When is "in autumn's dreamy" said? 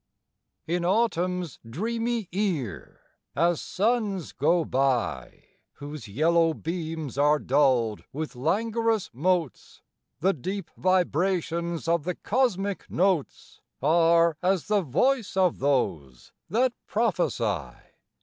0.65-2.27